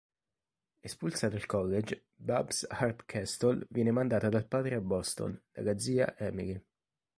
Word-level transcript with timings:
Espulsa 0.89 1.29
dal 1.35 1.45
college, 1.45 1.97
Babs 2.17 2.65
Hardcastle 2.71 3.67
viene 3.69 3.91
mandata 3.91 4.29
dal 4.29 4.47
padre 4.47 4.73
a 4.73 4.81
Boston, 4.81 5.39
dalla 5.51 5.77
zia 5.77 6.17
Emily. 6.17 6.59